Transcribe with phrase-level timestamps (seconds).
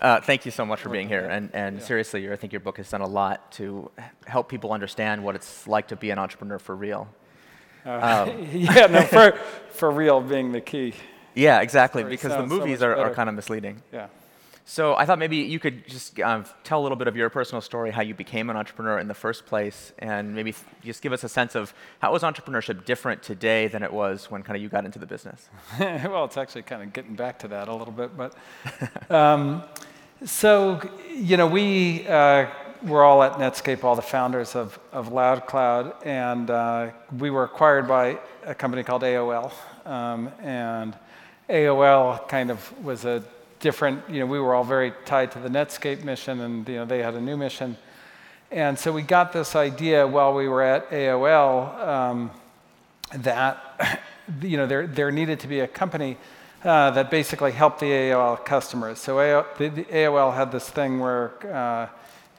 [0.00, 1.26] Uh, thank you so much for being here.
[1.26, 1.84] And, and yeah.
[1.84, 3.90] seriously, I think your book has done a lot to
[4.26, 7.08] help people understand what it's like to be an entrepreneur for real.
[7.84, 9.32] Uh, um, yeah, no, for,
[9.70, 10.94] for real being the key.
[11.32, 13.80] Yeah, exactly, because the movies so are, are kind of misleading.
[13.92, 14.08] Yeah.
[14.70, 17.60] So I thought maybe you could just um, tell a little bit of your personal
[17.60, 20.54] story, how you became an entrepreneur in the first place, and maybe
[20.84, 24.44] just give us a sense of how was entrepreneurship different today than it was when
[24.44, 25.48] kind of you got into the business.
[25.80, 28.36] well, it's actually kind of getting back to that a little bit, but
[29.10, 29.64] um,
[30.24, 30.80] so
[31.12, 32.06] you know we.
[32.06, 32.46] Uh,
[32.84, 37.86] were all at Netscape, all the founders of, of LoudCloud, and uh, we were acquired
[37.86, 39.52] by a company called AOL.
[39.84, 40.96] Um, and
[41.50, 43.22] AOL kind of was a
[43.60, 46.84] different, you know, we were all very tied to the Netscape mission, and you know,
[46.84, 47.76] they had a new mission.
[48.50, 52.30] And so we got this idea while we were at AOL um,
[53.14, 54.00] that
[54.42, 56.16] you know, there, there needed to be a company
[56.64, 58.98] uh, that basically helped the AOL customers.
[58.98, 61.88] So AOL, the, the AOL had this thing where uh,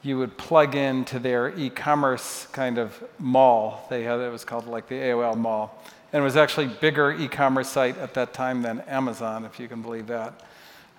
[0.04, 3.86] you would plug into their e-commerce kind of mall.
[3.90, 5.80] They had it was called like the AOL Mall,
[6.12, 9.82] and it was actually bigger e-commerce site at that time than Amazon, if you can
[9.82, 10.34] believe that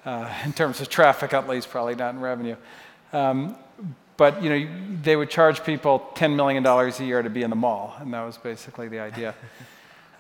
[0.05, 2.56] uh, in terms of traffic at least, probably not in revenue.
[3.12, 3.56] Um,
[4.17, 4.69] but you know,
[5.03, 8.23] they would charge people $10 million a year to be in the mall, and that
[8.25, 9.34] was basically the idea.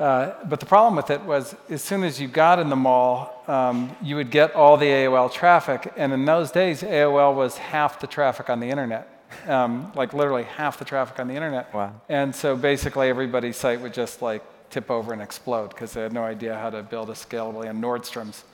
[0.00, 3.44] Uh, but the problem with it was, as soon as you got in the mall,
[3.46, 8.00] um, you would get all the AOL traffic, and in those days, AOL was half
[8.00, 9.08] the traffic on the internet.
[9.46, 11.72] Um, like literally half the traffic on the internet.
[11.72, 11.94] Wow.
[12.08, 16.12] And so basically everybody's site would just like tip over and explode because they had
[16.12, 18.44] no idea how to build a scalable on Nordstrom's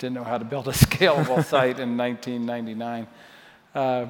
[0.00, 3.06] didn't know how to build a scalable site in 1999.
[3.74, 4.06] Uh,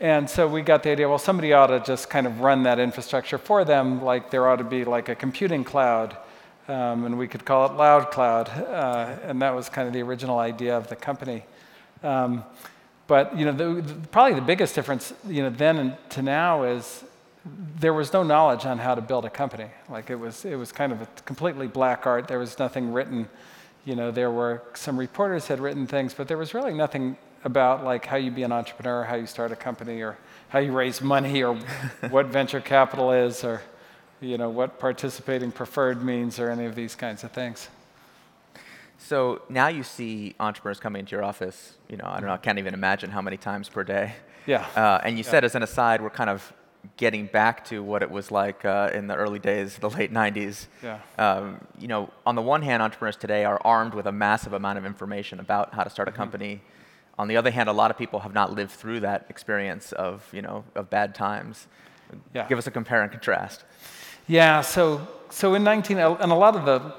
[0.00, 2.78] and so we got the idea, well, somebody ought to just kind of run that
[2.78, 6.16] infrastructure for them, like there ought to be like a computing cloud,
[6.68, 8.48] um, and we could call it Loud Cloud.
[8.48, 11.44] Uh, and that was kind of the original idea of the company.
[12.02, 12.44] Um,
[13.06, 17.04] but you know, the, the, probably the biggest difference, you know, then to now is
[17.78, 19.68] there was no knowledge on how to build a company.
[19.88, 22.26] Like it was, it was kind of a completely black art.
[22.26, 23.28] There was nothing written
[23.84, 27.84] you know, there were some reporters had written things, but there was really nothing about
[27.84, 30.18] like how you be an entrepreneur, how you start a company, or
[30.48, 31.54] how you raise money, or
[32.10, 33.62] what venture capital is, or
[34.20, 37.68] you know what participating preferred means, or any of these kinds of things.
[38.98, 41.78] So now you see entrepreneurs coming into your office.
[41.88, 44.14] You know, I don't know, I can't even imagine how many times per day.
[44.46, 44.66] Yeah.
[44.76, 45.30] Uh, and you yeah.
[45.30, 46.52] said, as an aside, we're kind of
[46.96, 50.66] getting back to what it was like uh, in the early days, the late 90s.
[50.82, 50.98] Yeah.
[51.18, 54.78] Um, you know, on the one hand, entrepreneurs today are armed with a massive amount
[54.78, 56.18] of information about how to start a mm-hmm.
[56.18, 56.60] company.
[57.18, 60.26] On the other hand, a lot of people have not lived through that experience of,
[60.32, 61.66] you know, of bad times.
[62.34, 62.48] Yeah.
[62.48, 63.64] Give us a compare and contrast.
[64.26, 66.94] Yeah, so, so in 19, and a lot of the,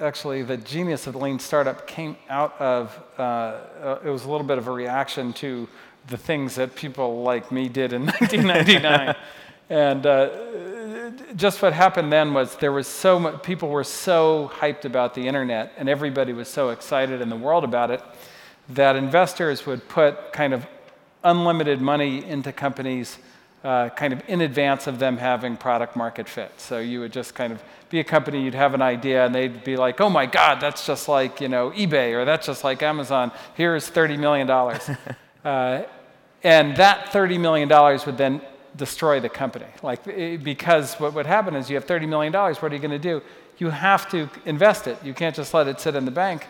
[0.00, 4.30] actually, the genius of the lean startup came out of, uh, uh, it was a
[4.30, 5.68] little bit of a reaction to
[6.08, 9.14] the things that people like me did in 1999.
[9.70, 14.84] and uh, just what happened then was there was so much, people were so hyped
[14.84, 18.02] about the internet and everybody was so excited in the world about it
[18.68, 20.66] that investors would put kind of
[21.24, 23.18] unlimited money into companies
[23.66, 26.52] uh, kind of in advance of them having product market fit.
[26.56, 29.64] So you would just kind of be a company, you'd have an idea, and they'd
[29.64, 32.80] be like, oh my God, that's just like you know eBay, or that's just like
[32.82, 33.32] Amazon.
[33.54, 34.48] Here's $30 million.
[35.44, 35.84] uh,
[36.42, 37.68] and that $30 million
[38.06, 38.40] would then
[38.76, 39.66] destroy the company.
[39.82, 40.04] Like,
[40.42, 43.22] because what would happen is you have $30 million, what are you going to do?
[43.58, 45.02] You have to invest it.
[45.02, 46.46] You can't just let it sit in the bank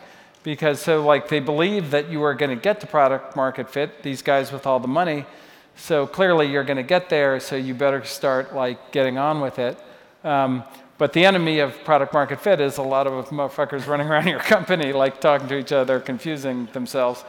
[0.47, 4.05] because so like they believe that you are going to get to product market fit
[4.05, 5.27] these guys with all the money
[5.75, 9.59] so clearly you're going to get there so you better start like getting on with
[9.59, 9.77] it
[10.23, 10.63] um,
[10.99, 14.39] but the enemy of product market fit is a lot of motherfuckers running around your
[14.39, 17.25] company like talking to each other confusing themselves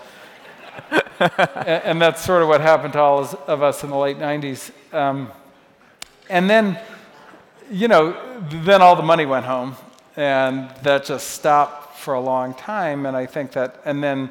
[1.19, 4.72] and, that's sort of what happened to all of us in the late 90s.
[4.94, 5.31] Um,
[6.29, 6.79] and then,
[7.72, 8.16] you know,
[8.50, 9.75] then all the money went home,
[10.16, 13.07] and that just stopped for a long time.
[13.07, 14.29] And I think that, and then,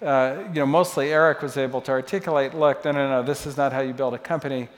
[0.00, 3.56] uh, you know, mostly Eric was able to articulate, look, no, no, no, this is
[3.56, 4.68] not how you build a company.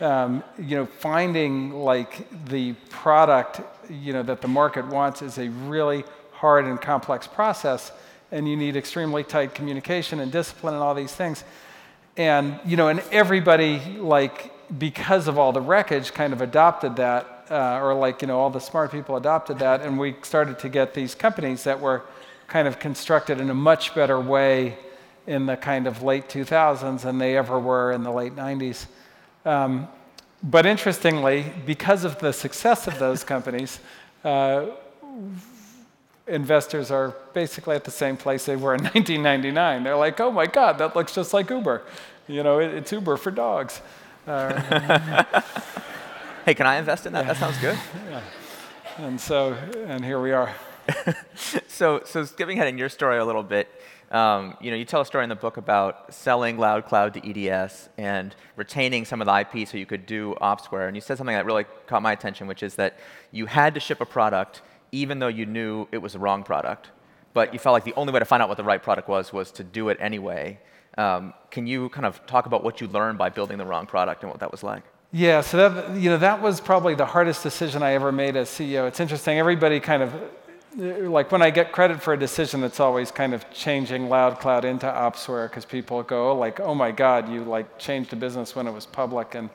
[0.00, 5.50] Um, you know, finding like the product, you know, that the market wants is a
[5.50, 7.92] really hard and complex process
[8.32, 11.44] and you need extremely tight communication and discipline and all these things.
[12.16, 17.46] And, you know, and everybody, like, because of all the wreckage, kind of adopted that,
[17.50, 20.68] uh, or like, you know, all the smart people adopted that, and we started to
[20.68, 22.02] get these companies that were
[22.46, 24.76] kind of constructed in a much better way
[25.26, 28.86] in the kind of late 2000s than they ever were in the late 90s.
[29.44, 29.88] Um,
[30.42, 33.78] but interestingly, because of the success of those companies,
[34.24, 34.66] uh,
[36.30, 39.82] investors are basically at the same place they were in 1999.
[39.82, 41.82] They're like, oh my God, that looks just like Uber.
[42.28, 43.80] You know, it, it's Uber for dogs.
[44.26, 44.52] Uh,
[46.46, 47.26] hey, can I invest in that?
[47.26, 47.32] Yeah.
[47.32, 47.78] That sounds good.
[48.10, 48.22] yeah.
[48.98, 49.54] And so,
[49.86, 50.54] and here we are.
[51.68, 53.68] so, so skipping ahead in your story a little bit,
[54.10, 57.48] um, you know, you tell a story in the book about selling Loud Cloud to
[57.48, 60.88] EDS and retaining some of the IP so you could do Opsware.
[60.88, 62.98] And you said something that really caught my attention, which is that
[63.30, 66.90] you had to ship a product even though you knew it was the wrong product.
[67.32, 69.32] But you felt like the only way to find out what the right product was
[69.32, 70.58] was to do it anyway.
[70.98, 74.22] Um, can you kind of talk about what you learned by building the wrong product
[74.22, 74.82] and what that was like?
[75.12, 78.48] Yeah, so that, you know, that was probably the hardest decision I ever made as
[78.48, 78.86] CEO.
[78.86, 80.14] It's interesting, everybody kind of
[80.76, 84.64] like when I get credit for a decision, it's always kind of changing Loud Cloud
[84.64, 88.66] into Opsware because people go like, "Oh my God, you like changed the business when
[88.66, 89.50] it was public and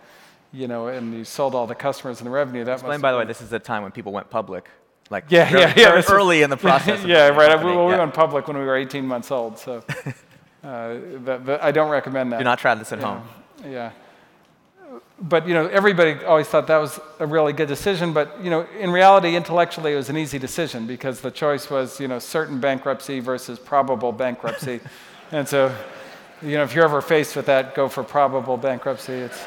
[0.51, 3.17] you know, and you sold all the customers and the revenue." That Explain, by the
[3.17, 4.69] way, this is the time when people went public,
[5.09, 7.03] like yeah, yeah, yeah, early in the process.
[7.05, 7.57] yeah, right.
[7.63, 9.83] We, well, we went public when we were 18 months old, so
[10.63, 10.97] uh,
[11.61, 12.39] I don't recommend that.
[12.39, 13.27] Do not try this at home.
[13.67, 13.91] Yeah
[15.19, 18.13] but you know, everybody always thought that was a really good decision.
[18.13, 21.99] But you know, in reality, intellectually, it was an easy decision because the choice was
[21.99, 24.81] you know certain bankruptcy versus probable bankruptcy,
[25.31, 25.73] and so
[26.41, 29.13] you know, if you're ever faced with that, go for probable bankruptcy.
[29.13, 29.43] It's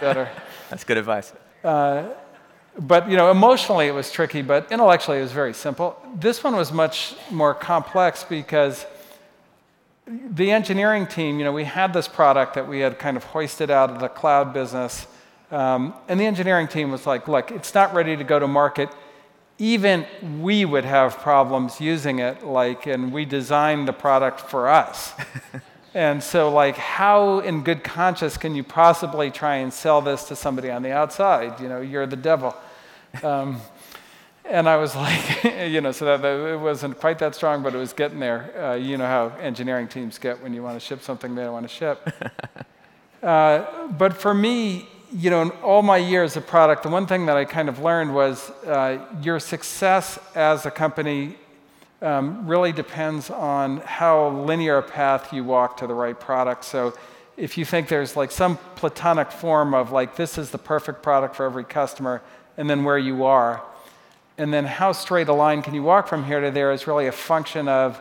[0.00, 0.28] better.
[0.70, 1.32] That's good advice.
[1.62, 2.08] Uh,
[2.78, 4.42] but you know, emotionally, it was tricky.
[4.42, 6.00] But intellectually, it was very simple.
[6.14, 8.86] This one was much more complex because
[10.06, 13.70] the engineering team, you know, we had this product that we had kind of hoisted
[13.70, 15.06] out of the cloud business.
[15.50, 18.88] Um, and the engineering team was like, look, it's not ready to go to market.
[19.58, 20.06] Even
[20.40, 25.14] we would have problems using it, like, and we designed the product for us.
[25.94, 30.36] and so, like, how in good conscience can you possibly try and sell this to
[30.36, 31.58] somebody on the outside?
[31.58, 32.54] You know, you're the devil.
[33.22, 33.60] Um,
[34.44, 37.74] and I was like, you know, so that, that, it wasn't quite that strong, but
[37.74, 38.52] it was getting there.
[38.64, 41.52] Uh, you know how engineering teams get when you want to ship something they don't
[41.52, 42.08] want to ship.
[43.22, 47.26] uh, but for me, you know, in all my years of product, the one thing
[47.26, 51.36] that I kind of learned was uh, your success as a company
[52.02, 56.64] um, really depends on how linear a path you walk to the right product.
[56.64, 56.94] So
[57.36, 61.36] if you think there's like some platonic form of like this is the perfect product
[61.36, 62.22] for every customer,
[62.56, 63.62] and then where you are
[64.38, 67.06] and then how straight a line can you walk from here to there is really
[67.06, 68.00] a function of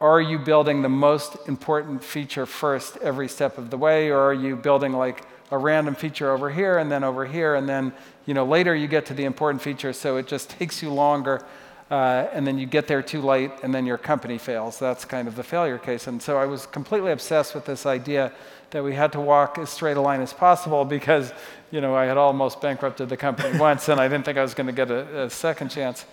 [0.00, 4.34] are you building the most important feature first every step of the way, or are
[4.34, 7.92] you building like a random feature over here and then over here, and then
[8.26, 11.44] you know later you get to the important feature, so it just takes you longer,
[11.90, 14.76] uh, and then you get there too late, and then your company fails.
[14.76, 16.08] That's kind of the failure case.
[16.08, 18.32] And so I was completely obsessed with this idea
[18.70, 21.32] that we had to walk as straight a line as possible because
[21.72, 24.54] you know, I had almost bankrupted the company once, and I didn't think I was
[24.54, 26.04] going to get a, a, second chance.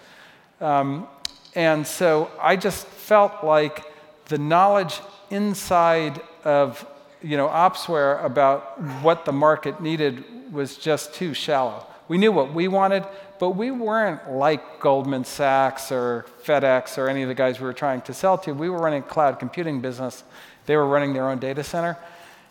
[0.62, 1.08] Um,
[1.54, 3.84] and so I just felt like
[4.28, 6.88] the knowledge inside of
[7.22, 10.24] you know, Opsware about what the market needed
[10.54, 11.86] was just too shallow.
[12.08, 13.06] We knew what we wanted,
[13.40, 17.74] but we weren't like Goldman Sachs or FedEx or any of the guys we were
[17.74, 18.54] trying to sell to.
[18.54, 20.24] We were running a cloud computing business.
[20.66, 21.98] They were running their own data center.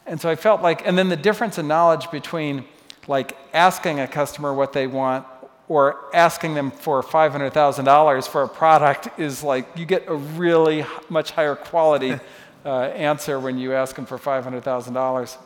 [0.07, 2.65] And so I felt like, and then the difference in knowledge between
[3.09, 5.27] like asking a customer what they want
[5.69, 11.33] or asking them for $500,000 for a product is like you get a really much
[11.33, 12.19] higher quality
[12.65, 15.37] uh, answer when you ask them for $500,000.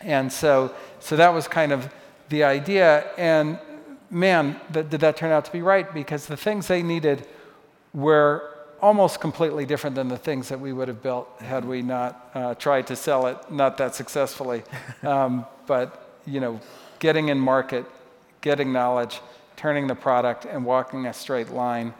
[0.00, 1.92] And so, so that was kind of
[2.28, 3.10] the idea.
[3.16, 3.58] And
[4.10, 5.92] man, th- did that turn out to be right?
[5.92, 7.26] Because the things they needed
[7.94, 8.48] were
[8.80, 12.54] almost completely different than the things that we would have built had we not uh,
[12.54, 14.62] tried to sell it, not that successfully.
[15.02, 16.60] Um, but, you know,
[17.02, 17.84] getting in market,
[18.42, 19.20] getting knowledge,
[19.56, 21.92] turning the product, and walking a straight line,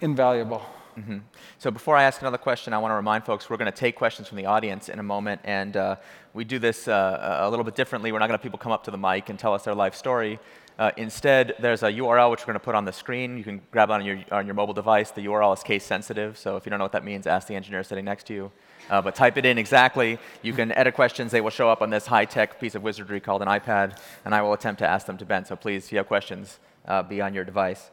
[0.00, 0.60] invaluable.
[0.98, 1.18] Mm-hmm.
[1.60, 3.94] So before I ask another question, I want to remind folks we're going to take
[3.94, 5.96] questions from the audience in a moment, and uh,
[6.34, 8.10] we do this uh, a little bit differently.
[8.10, 9.76] We're not going to have people come up to the mic and tell us their
[9.76, 10.40] life story.
[10.76, 13.38] Uh, instead, there's a URL which we're going to put on the screen.
[13.38, 15.12] You can grab on your, on your mobile device.
[15.12, 17.54] The URL is case sensitive, so if you don't know what that means, ask the
[17.54, 18.50] engineer sitting next to you.
[18.90, 20.18] Uh, but type it in exactly.
[20.42, 21.30] You can edit questions.
[21.30, 24.42] They will show up on this high-tech piece of wizardry called an iPad, and I
[24.42, 25.44] will attempt to ask them to Ben.
[25.44, 27.90] So please, if you have questions, uh, be on your device.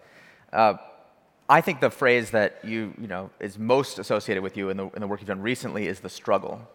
[0.52, 0.74] Uh,
[1.48, 4.90] I think the phrase that you, you know, is most associated with you in the,
[4.90, 6.68] in the work you've done recently is the struggle.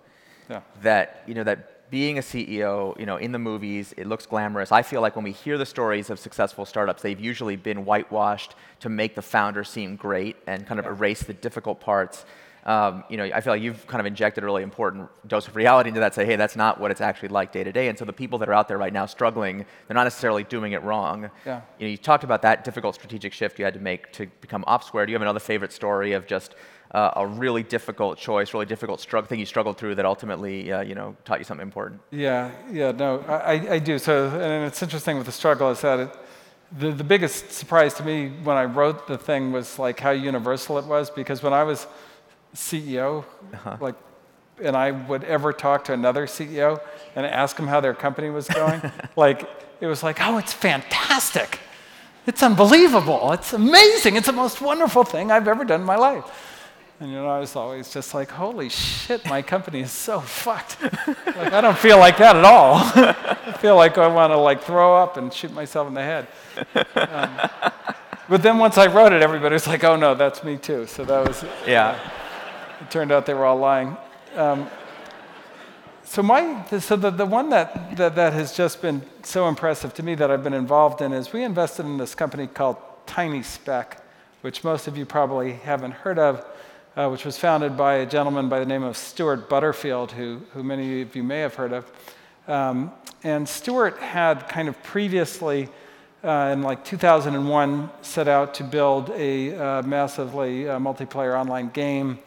[0.49, 0.61] Yeah.
[0.83, 4.73] That, you know, that being a CEO, you know, in the movies, it looks glamorous.
[4.73, 8.55] I feel like when we hear the stories of successful startups, they've usually been whitewashed
[8.81, 10.93] to make the founder seem great and kind of yeah.
[10.93, 12.25] erase the difficult parts.
[12.65, 15.57] Um, you know, I feel like you've kind of injected a really important dose of
[15.57, 16.15] reality into that.
[16.15, 17.89] Say, hey, that's not what it's actually like day to day.
[17.89, 20.73] And so the people that are out there right now struggling, they're not necessarily doing
[20.73, 21.31] it wrong.
[21.45, 21.63] Yeah.
[21.79, 24.65] You know, you talked about that difficult strategic shift you had to make to become
[24.69, 25.07] Opsware.
[25.07, 26.55] Do you have another favorite story of just
[26.93, 30.83] uh, a really difficult choice, really difficult struggle thing you struggled through that ultimately, uh,
[30.83, 32.01] you know, taught you something important?
[32.11, 33.99] Yeah, yeah, no, I, I do.
[33.99, 36.17] So, and it's interesting with the struggle is that it,
[36.79, 40.79] the, the biggest surprise to me when I wrote the thing was like how universal
[40.79, 41.87] it was because when I was
[42.55, 43.77] CEO, uh-huh.
[43.81, 43.95] like,
[44.63, 46.81] and I would ever talk to another CEO
[47.17, 48.83] and ask them how their company was going,
[49.17, 49.49] like,
[49.81, 51.59] it was like, oh, it's fantastic.
[52.27, 53.33] It's unbelievable.
[53.33, 54.17] It's amazing.
[54.17, 56.51] It's the most wonderful thing I've ever done in my life.
[57.01, 60.81] And you know, I was always just like, holy shit, my company is so fucked.
[61.27, 62.77] like, I don't feel like that at all.
[62.77, 66.29] I feel like I want to like throw up and shoot myself in the head.
[66.95, 67.51] Um,
[68.29, 70.87] but then once I wrote it, everybody was like, oh no, that's me too.
[70.87, 71.89] So that was, yeah.
[71.89, 72.22] Uh,
[72.83, 73.97] it turned out they were all lying.
[74.37, 74.69] Um,
[76.05, 80.03] so my, so the, the one that, that, that has just been so impressive to
[80.03, 84.03] me that I've been involved in is we invested in this company called Tiny Speck,
[84.43, 86.45] which most of you probably haven't heard of
[86.97, 90.63] uh, which was founded by a gentleman by the name of Stewart Butterfield, who, who
[90.63, 91.91] many of you may have heard of.
[92.47, 92.93] Um,
[93.25, 95.69] and Stuart had kind of previously,
[96.23, 102.19] uh, in like 2001, set out to build a uh, massively uh, multiplayer online game.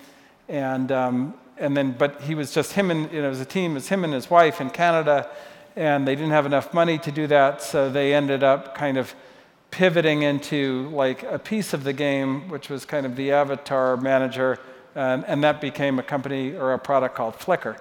[0.48, 3.46] And, um, and then, but he was just him and, you know, it was a
[3.46, 5.30] team, it was him and his wife in Canada,
[5.76, 9.14] and they didn't have enough money to do that, so they ended up kind of
[9.72, 14.60] pivoting into like a piece of the game, which was kind of the avatar manager,
[14.96, 17.78] and, and that became a company or a product called Flickr.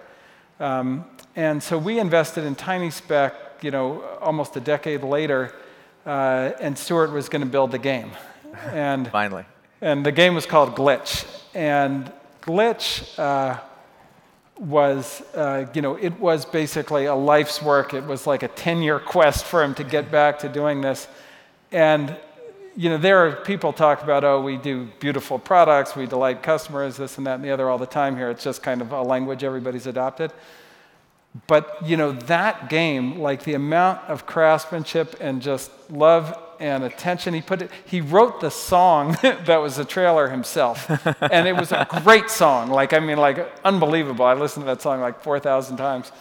[0.59, 1.05] Um,
[1.37, 5.55] and so we invested in Tiny TinySpec, you know, almost a decade later,
[6.07, 8.11] uh, and Stewart was going to build the game.
[8.71, 9.45] And finally,
[9.81, 12.13] and the game was called Glitch, and
[12.45, 13.19] Glitch.
[13.19, 13.59] Uh,
[14.59, 17.93] was, uh, you know, it was basically a life's work.
[17.93, 21.09] It was like a 10 year quest for him to get back to doing this.
[21.73, 22.17] And
[22.77, 26.97] you know, there are people talk about, oh, we do beautiful products, we delight customers,
[26.97, 28.31] this and that and the other all the time here.
[28.31, 30.33] It's just kind of a language everybody's adopted.
[31.47, 37.35] But you know, that game, like the amount of craftsmanship and just love and attention
[37.35, 40.89] he put it, he wrote the song that was the trailer himself.
[41.21, 42.71] and it was a great song.
[42.71, 44.25] Like, I mean, like unbelievable.
[44.25, 46.13] I listened to that song like 4,000 times.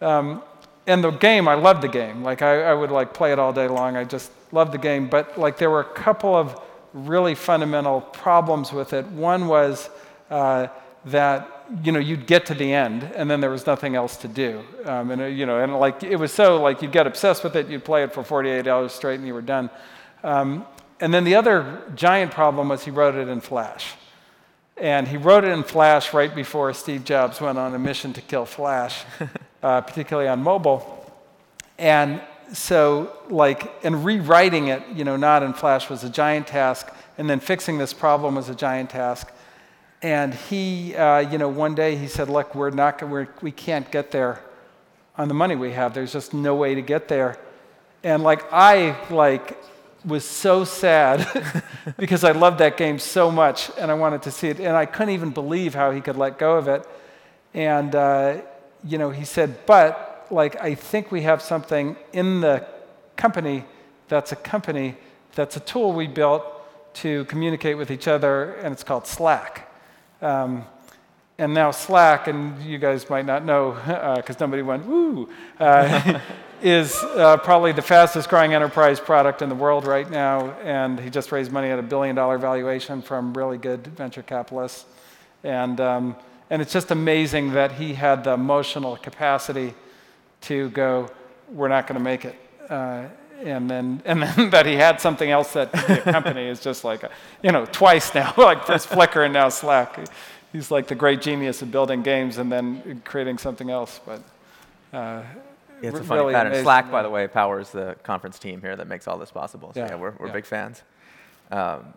[0.00, 0.42] Um,
[0.86, 2.22] and the game, I loved the game.
[2.22, 3.96] Like I, I, would like play it all day long.
[3.96, 5.08] I just loved the game.
[5.08, 6.60] But like there were a couple of
[6.92, 9.06] really fundamental problems with it.
[9.06, 9.90] One was
[10.30, 10.68] uh,
[11.06, 14.28] that you know you'd get to the end and then there was nothing else to
[14.28, 14.62] do.
[14.84, 17.56] Um, and uh, you know, and like it was so like you'd get obsessed with
[17.56, 17.68] it.
[17.68, 19.70] You'd play it for 48 hours straight and you were done.
[20.22, 20.66] Um,
[21.00, 23.94] and then the other giant problem was he wrote it in Flash.
[24.76, 28.20] And he wrote it in Flash right before Steve Jobs went on a mission to
[28.20, 29.04] kill Flash.
[29.62, 30.96] uh, particularly on mobile.
[31.78, 32.20] And
[32.52, 37.28] so, like, and rewriting it, you know, not in Flash was a giant task, and
[37.28, 39.32] then fixing this problem was a giant task.
[40.02, 43.90] And he, uh, you know, one day he said, "Look, we're not, we're, we can't
[43.90, 44.42] get there
[45.18, 45.92] on the money we have.
[45.92, 47.38] There's just no way to get there."
[48.02, 49.62] And like, I like
[50.04, 51.62] was so sad
[51.98, 54.86] because I loved that game so much, and I wanted to see it, and I
[54.86, 56.86] couldn't even believe how he could let go of it.
[57.52, 58.40] And uh,
[58.84, 62.66] you know, he said, but like I think we have something in the
[63.16, 63.64] company
[64.08, 64.96] that's a company
[65.34, 66.44] that's a tool we built
[66.94, 69.69] to communicate with each other, and it's called Slack.
[70.20, 70.64] Um,
[71.38, 73.72] and now Slack, and you guys might not know
[74.16, 76.20] because uh, nobody went woo, uh,
[76.62, 80.50] is uh, probably the fastest growing enterprise product in the world right now.
[80.62, 84.84] And he just raised money at a billion dollar valuation from really good venture capitalists.
[85.42, 86.16] And um,
[86.50, 89.72] and it's just amazing that he had the emotional capacity
[90.42, 91.08] to go,
[91.48, 92.34] we're not going to make it.
[93.42, 97.02] And then, and then that he had something else that the company is just like,
[97.02, 97.10] a,
[97.42, 99.98] you know, twice now, like first Flickr and now Slack.
[100.52, 104.00] He's like the great genius of building games and then creating something else.
[104.04, 104.22] But
[104.92, 105.22] uh,
[105.80, 106.62] yeah, it's a funny really pattern.
[106.62, 109.72] Slack, by the way, powers the conference team here that makes all this possible.
[109.72, 110.82] So yeah, yeah we're, we're big fans.
[111.50, 111.94] Um,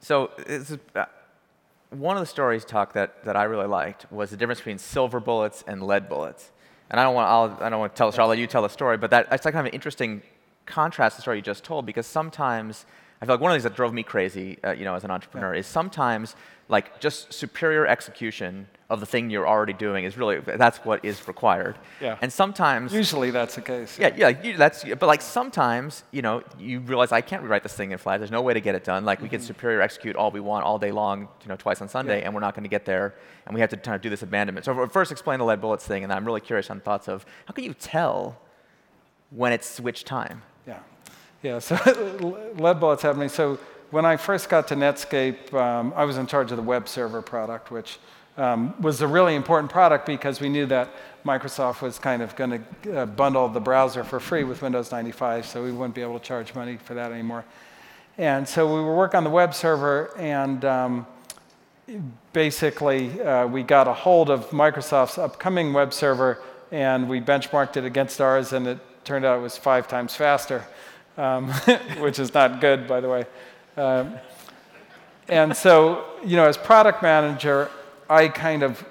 [0.00, 0.30] so
[0.94, 1.04] uh,
[1.90, 5.20] one of the stories talk that, that I really liked was the difference between silver
[5.20, 6.50] bullets and lead bullets.
[6.90, 8.62] And I don't want, I'll, I don't want to tell story, I'll let you tell
[8.62, 10.22] the story, but that, that's like kind of an interesting
[10.68, 12.86] contrast the story you just told because sometimes
[13.20, 15.02] I feel like one of the things that drove me crazy, uh, you know, as
[15.02, 15.60] an entrepreneur, yeah.
[15.60, 16.36] is sometimes
[16.68, 21.26] like just superior execution of the thing you're already doing is really that's what is
[21.26, 21.76] required.
[22.00, 22.16] Yeah.
[22.22, 23.98] And sometimes usually that's the case.
[23.98, 27.74] Yeah, yeah, yeah that's but like sometimes you know you realize I can't rewrite this
[27.74, 28.18] thing in Flash.
[28.18, 29.04] There's no way to get it done.
[29.04, 29.24] Like mm-hmm.
[29.24, 29.46] we can mm-hmm.
[29.46, 32.26] superior execute all we want all day long, you know, twice on Sunday, yeah.
[32.26, 33.14] and we're not going to get there,
[33.46, 34.64] and we have to kind of do this abandonment.
[34.64, 37.52] So first explain the lead bullets thing, and I'm really curious on thoughts of how
[37.52, 38.38] can you tell
[39.30, 40.42] when it's switch time?
[40.68, 40.80] Yeah,
[41.42, 41.58] yeah.
[41.60, 41.76] So
[42.58, 43.30] lead bullets happening.
[43.30, 43.58] So
[43.90, 47.22] when I first got to Netscape, um, I was in charge of the web server
[47.22, 47.98] product, which
[48.36, 50.90] um, was a really important product because we knew that
[51.24, 55.46] Microsoft was kind of going to uh, bundle the browser for free with Windows 95,
[55.46, 57.44] so we wouldn't be able to charge money for that anymore.
[58.18, 61.06] And so we were working on the web server, and um,
[62.32, 67.84] basically uh, we got a hold of Microsoft's upcoming web server, and we benchmarked it
[67.84, 70.62] against ours, and it turned out it was five times faster,
[71.16, 71.50] um,
[71.98, 73.24] which is not good, by the way.
[73.74, 74.18] Um,
[75.28, 77.70] and so, you know, as product manager,
[78.10, 78.84] I kind of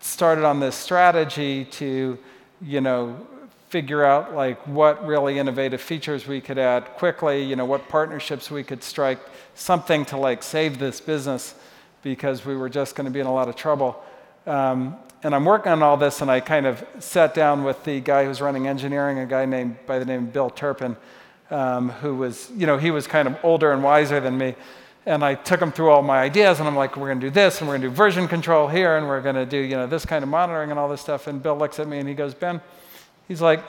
[0.00, 2.18] started on this strategy to,
[2.60, 3.24] you know,
[3.68, 8.50] figure out like what really innovative features we could add quickly, you know, what partnerships
[8.50, 9.20] we could strike,
[9.54, 11.54] something to like save this business
[12.02, 14.02] because we were just going to be in a lot of trouble.
[14.44, 18.00] Um, and I'm working on all this, and I kind of sat down with the
[18.00, 20.96] guy who's running engineering, a guy named by the name of Bill Turpin,
[21.50, 24.54] um, who was, you know, he was kind of older and wiser than me.
[25.06, 27.30] And I took him through all my ideas, and I'm like, we're going to do
[27.30, 29.76] this, and we're going to do version control here, and we're going to do, you
[29.76, 31.28] know, this kind of monitoring and all this stuff.
[31.28, 32.60] And Bill looks at me and he goes, Ben,
[33.28, 33.62] he's like,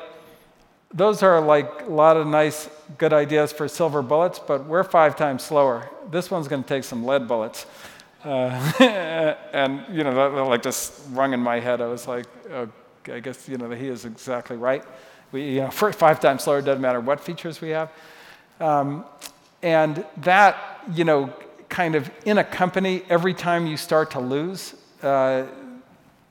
[0.93, 5.15] those are like a lot of nice, good ideas for silver bullets, but we're five
[5.15, 5.89] times slower.
[6.09, 7.65] This one's going to take some lead bullets.
[8.27, 8.73] Uh,
[9.53, 11.79] and, you know, that, that, like just rung in my head.
[11.79, 12.25] I was like,
[13.09, 14.83] I guess, you know, he is exactly right.
[15.31, 17.89] We, you know, five times slower, doesn't matter what features we have.
[18.59, 19.05] Um,
[19.63, 21.33] and that, you know,
[21.69, 25.45] kind of in a company, every time you start to lose, uh,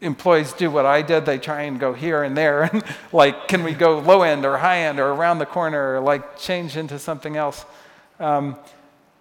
[0.02, 1.24] employees do what I did.
[1.24, 4.58] They try and go here and there, and like, can we go low end or
[4.58, 7.64] high end or around the corner or like change into something else?
[8.20, 8.56] Um,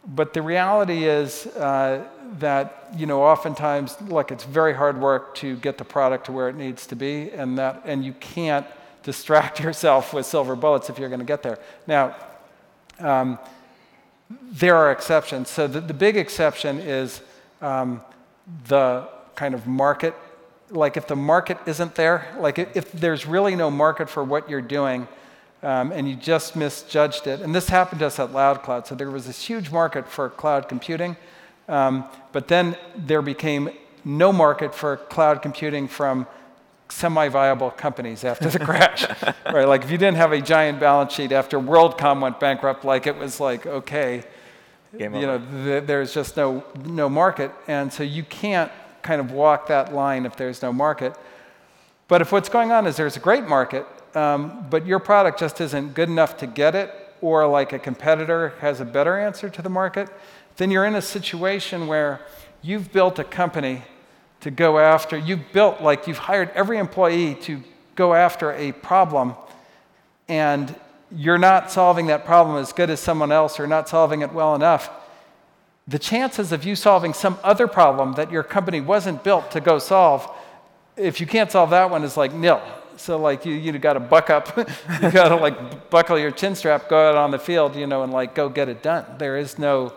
[0.08, 2.05] but the reality is uh,
[2.39, 6.50] that you know oftentimes, look, it's very hard work to get the product to where
[6.50, 8.65] it needs to be, and that and you can't
[9.04, 11.60] distract yourself with silver bullets if you're going to get there.
[11.88, 12.15] Now.
[13.00, 13.39] Um,
[14.30, 15.50] there are exceptions.
[15.50, 17.22] So the, the big exception is
[17.62, 18.01] um,
[18.68, 20.15] the kind of market.
[20.72, 24.50] Like if the market isn't there, like if, if there's really no market for what
[24.50, 25.08] you're doing,
[25.63, 27.41] um, and you just misjudged it.
[27.41, 28.86] And this happened to us at LoudCloud.
[28.86, 31.17] So there was this huge market for cloud computing,
[31.67, 33.69] um, but then there became
[34.04, 36.28] no market for cloud computing from
[36.89, 39.06] semi-viable companies after the crash,
[39.45, 39.67] right?
[39.67, 43.17] Like if you didn't have a giant balance sheet after WorldCom went bankrupt, like it
[43.17, 44.23] was like okay,
[44.97, 45.39] Game you over.
[45.39, 49.93] know, th- there's just no no market, and so you can't kind of walk that
[49.93, 51.15] line if there's no market.
[52.08, 55.60] But if what's going on is there's a great market, um, but your product just
[55.60, 59.62] isn't good enough to get it, or like a competitor has a better answer to
[59.62, 60.10] the market,
[60.58, 62.22] then you're in a situation where
[62.62, 63.84] you've built a company
[64.41, 65.18] to go after.
[65.18, 67.62] You've built, like, you've hired every employee to
[67.96, 69.36] go after a problem,
[70.28, 70.76] and
[71.12, 74.56] you're not solving that problem as good as someone else or not solving it well
[74.56, 74.89] enough.
[75.88, 79.78] The chances of you solving some other problem that your company wasn't built to go
[79.78, 80.30] solve,
[80.98, 82.62] if you can't solve that one, is like nil.
[82.98, 86.56] So like you you got to buck up, you got to like buckle your chin
[86.56, 89.06] strap, go out on the field, you know, and like go get it done.
[89.18, 89.94] There is no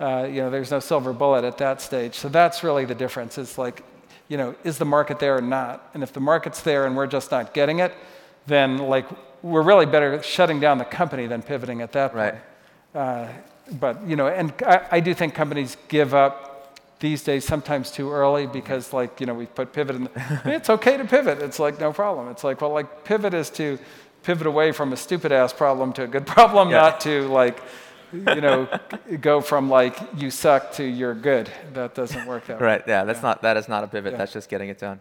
[0.00, 2.14] uh, you know, there's no silver bullet at that stage.
[2.14, 3.36] So that's really the difference.
[3.36, 3.84] It's like,
[4.28, 5.90] you know, is the market there or not?
[5.92, 7.94] And if the market's there and we're just not getting it,
[8.46, 9.06] then like
[9.42, 12.34] we're really better shutting down the company than pivoting at that point.
[12.94, 13.00] Right.
[13.00, 13.28] Uh,
[13.78, 18.10] but you know, and I, I, do think companies give up these days sometimes too
[18.10, 20.04] early because like you know we put pivot in.
[20.04, 21.40] The, it's okay to pivot.
[21.40, 22.28] It's like no problem.
[22.28, 23.78] It's like well like pivot is to
[24.22, 26.76] pivot away from a stupid ass problem to a good problem, yeah.
[26.76, 27.62] not to like
[28.12, 28.68] you know,
[29.20, 31.50] go from like you suck to you're good.
[31.74, 32.66] That doesn't work that way.
[32.66, 32.82] Right.
[32.86, 33.04] Yeah.
[33.04, 33.22] That's yeah.
[33.22, 33.42] not.
[33.42, 34.12] That is not a pivot.
[34.12, 34.18] Yeah.
[34.18, 35.00] That's just getting it done.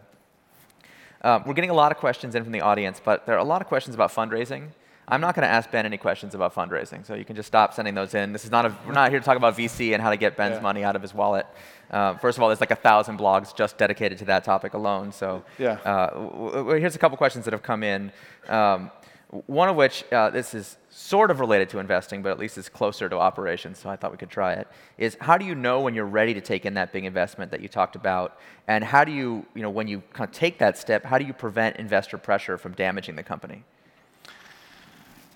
[1.22, 3.44] Um, we're getting a lot of questions in from the audience, but there are a
[3.44, 4.70] lot of questions about fundraising.
[5.12, 7.74] I'm not going to ask Ben any questions about fundraising, so you can just stop
[7.74, 8.32] sending those in.
[8.32, 10.38] This is not a, we're not here to talk about VC and how to get
[10.38, 10.62] Ben's yeah.
[10.62, 11.48] money out of his wallet.
[11.90, 15.12] Uh, first of all, there's like a thousand blogs just dedicated to that topic alone.
[15.12, 15.80] So yeah.
[15.84, 18.12] Uh, w- w- here's a couple questions that have come in.
[18.48, 18.92] Um,
[19.30, 22.68] one of which, uh, this is sort of related to investing, but at least it's
[22.68, 25.82] closer to operations, so I thought we could try it, is how do you know
[25.82, 28.40] when you're ready to take in that big investment that you talked about?
[28.68, 31.26] And how do you, you know, when you kind of take that step, how do
[31.26, 33.64] you prevent investor pressure from damaging the company?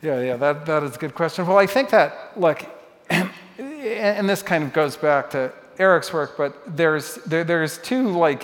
[0.01, 1.45] Yeah, yeah, that, that is a good question.
[1.45, 2.65] Well, I think that, look,
[3.59, 8.43] and this kind of goes back to Eric's work, but there's, there, there's two like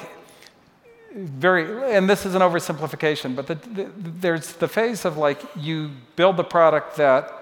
[1.25, 5.91] very, and this is an oversimplification, but the, the, there's the phase of like you
[6.15, 7.33] build the product that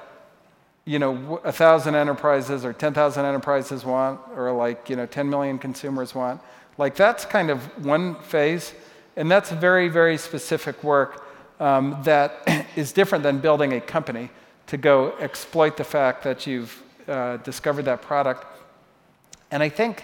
[0.85, 5.59] you know a thousand enterprises or 10,000 enterprises want, or like you know 10 million
[5.59, 6.41] consumers want.
[6.77, 8.73] Like that's kind of one phase,
[9.15, 11.25] and that's very very specific work
[11.59, 14.29] um, that is different than building a company
[14.67, 18.45] to go exploit the fact that you've uh, discovered that product.
[19.49, 20.03] And I think,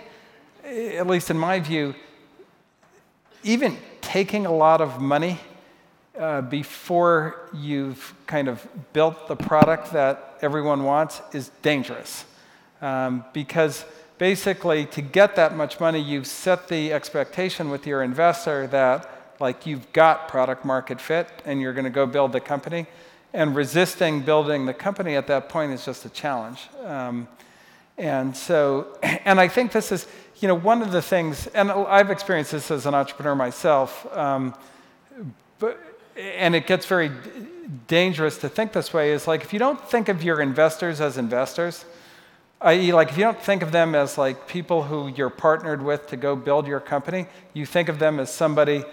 [0.63, 1.95] at least in my view,
[3.43, 5.39] even taking a lot of money
[6.17, 12.25] uh, before you've kind of built the product that everyone wants is dangerous.
[12.81, 13.85] Um, because
[14.17, 19.65] basically, to get that much money, you've set the expectation with your investor that, like,
[19.65, 22.85] you've got product market fit and you're going to go build the company.
[23.33, 26.69] And resisting building the company at that point is just a challenge.
[26.85, 27.27] Um,
[27.97, 30.07] and so, and I think this is,
[30.39, 34.53] you know, one of the things, and I've experienced this as an entrepreneur myself, um,
[35.59, 35.79] but,
[36.17, 37.11] and it gets very
[37.87, 41.17] dangerous to think this way, is like if you don't think of your investors as
[41.17, 41.85] investors,
[42.61, 46.07] i.e., like if you don't think of them as like people who you're partnered with
[46.07, 48.83] to go build your company, you think of them as somebody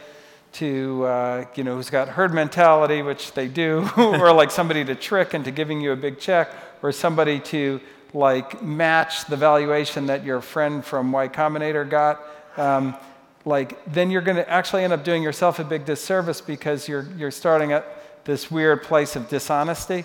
[0.52, 4.94] to, uh, you know, who's got herd mentality, which they do, or like somebody to
[4.94, 6.50] trick into giving you a big check,
[6.82, 7.80] or somebody to
[8.12, 12.20] like match the valuation that your friend from Y Combinator got,
[12.56, 12.96] um,
[13.44, 17.06] like then you're going to actually end up doing yourself a big disservice because you're
[17.16, 20.04] you're starting at this weird place of dishonesty,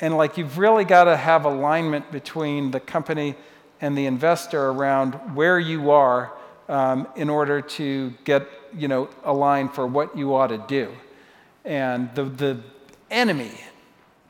[0.00, 3.34] and like you've really got to have alignment between the company
[3.80, 6.32] and the investor around where you are
[6.68, 10.92] um, in order to get you know aligned for what you ought to do,
[11.64, 12.60] and the the
[13.10, 13.52] enemy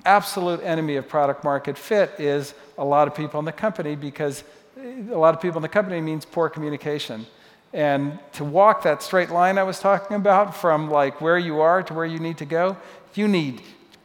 [0.04, 4.44] absolute enemy of product market fit is a lot of people in the company because
[4.76, 7.26] a lot of people in the company means poor communication.
[7.72, 11.82] And to walk that straight line I was talking about from like where you are
[11.82, 12.76] to where you need to go,
[13.14, 13.62] you need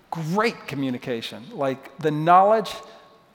[0.10, 1.44] great communication.
[1.52, 2.74] Like the knowledge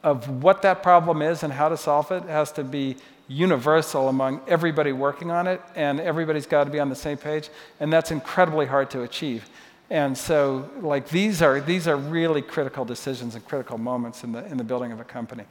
[0.02, 2.96] of what that problem is and how to solve it has to be
[3.28, 7.48] universal among everybody working on it, and everybody's got to be on the same page,
[7.80, 9.48] and that's incredibly hard to achieve.
[9.90, 14.44] And so, like, these are, these are really critical decisions and critical moments in the,
[14.46, 15.44] in the building of a company.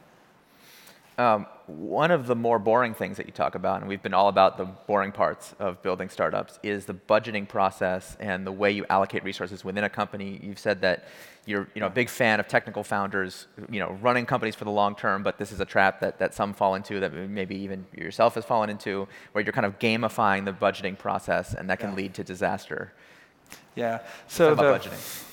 [1.17, 4.29] Um, one of the more boring things that you talk about, and we've been all
[4.29, 8.85] about the boring parts of building startups, is the budgeting process and the way you
[8.89, 10.39] allocate resources within a company.
[10.41, 11.05] You've said that
[11.45, 14.71] you're you know, a big fan of technical founders, you know, running companies for the
[14.71, 17.85] long term, but this is a trap that, that some fall into, that maybe even
[17.95, 21.91] yourself has fallen into, where you're kind of gamifying the budgeting process, and that can
[21.91, 21.97] yeah.
[21.97, 22.93] lead to disaster.
[23.75, 23.99] Yeah.
[24.27, 25.27] So the, budgeting.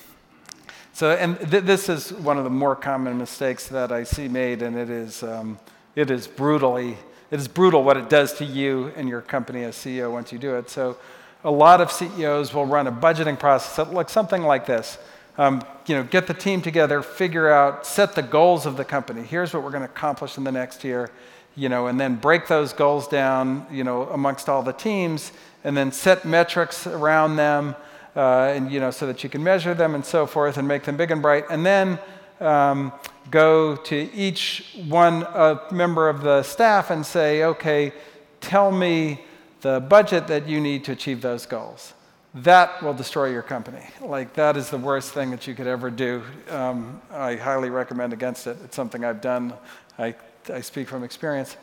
[0.92, 4.62] So and th- this is one of the more common mistakes that I see made,
[4.62, 5.58] and it is um,
[5.94, 6.96] it is brutally
[7.30, 10.38] it is brutal what it does to you and your company as CEO once you
[10.38, 10.70] do it.
[10.70, 10.96] So
[11.44, 14.98] a lot of CEOs will run a budgeting process that looks something like this.
[15.36, 19.22] Um, you know, get the team together, figure out, set the goals of the company.
[19.22, 21.10] Here's what we're going to accomplish in the next year,
[21.54, 25.30] you know, and then break those goals down, you know, amongst all the teams,
[25.62, 27.76] and then set metrics around them
[28.18, 30.82] uh, and you know, so that you can measure them and so forth and make
[30.82, 31.44] them big and bright.
[31.48, 32.00] And then
[32.40, 32.92] um,
[33.30, 37.92] go to each one uh, member of the staff and say, okay,
[38.40, 39.20] tell me
[39.60, 41.94] the budget that you need to achieve those goals.
[42.34, 43.84] That will destroy your company.
[44.00, 46.22] Like, that is the worst thing that you could ever do.
[46.50, 48.56] Um, I highly recommend against it.
[48.64, 49.54] It's something I've done.
[49.96, 50.14] I,
[50.52, 51.56] I speak from experience.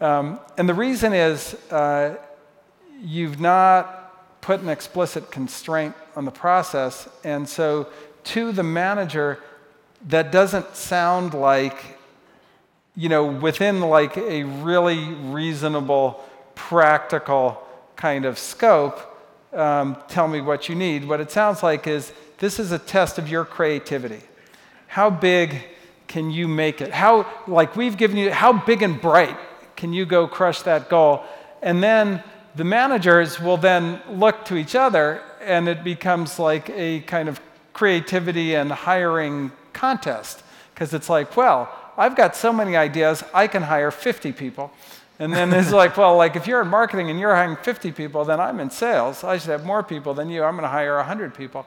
[0.00, 2.16] Um, and the reason is uh,
[3.02, 3.99] you've not
[4.40, 7.08] put an explicit constraint on the process.
[7.24, 7.88] And so,
[8.24, 9.38] to the manager,
[10.08, 11.98] that doesn't sound like,
[12.96, 16.22] you know, within like a really reasonable,
[16.54, 17.62] practical
[17.96, 18.98] kind of scope,
[19.52, 21.06] um, tell me what you need.
[21.06, 24.22] What it sounds like is this is a test of your creativity.
[24.86, 25.62] How big
[26.08, 26.90] can you make it?
[26.90, 29.36] How, like we've given you, how big and bright
[29.76, 31.24] can you go crush that goal?
[31.62, 32.22] And then
[32.56, 37.40] the managers will then look to each other and it becomes like a kind of
[37.72, 40.42] creativity and hiring contest
[40.74, 44.72] because it's like, well, I've got so many ideas, I can hire 50 people.
[45.18, 48.24] And then it's like, well, like if you're in marketing and you're hiring 50 people,
[48.24, 49.22] then I'm in sales.
[49.22, 50.42] I should have more people than you.
[50.42, 51.66] I'm going to hire 100 people.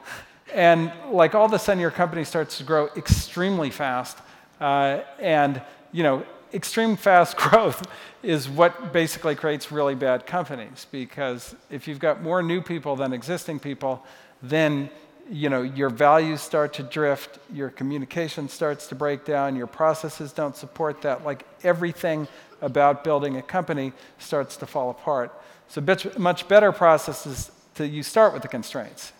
[0.52, 4.18] And like all of a sudden, your company starts to grow extremely fast.
[4.60, 7.86] Uh, and you know, extreme fast growth
[8.22, 13.12] is what basically creates really bad companies because if you've got more new people than
[13.12, 14.04] existing people,
[14.42, 14.88] then
[15.30, 20.32] you know, your values start to drift, your communication starts to break down, your processes
[20.32, 21.24] don't support that.
[21.24, 22.28] Like everything
[22.60, 25.32] about building a company starts to fall apart.
[25.68, 25.82] So
[26.18, 29.12] much better process is to you start with the constraints.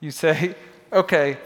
[0.00, 0.56] You say,
[0.92, 1.38] okay,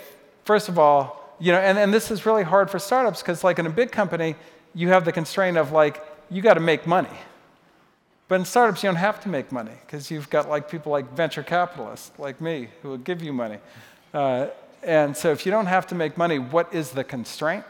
[0.44, 3.58] first of all, you know, and, and this is really hard for startups because like
[3.58, 4.36] in a big company,
[4.74, 7.16] you have the constraint of like, you got to make money.
[8.28, 11.10] But in startups, you don't have to make money because you've got like people like
[11.14, 13.58] venture capitalists like me who will give you money.
[14.12, 14.48] Uh,
[14.82, 17.64] and so if you don't have to make money, what is the constraint?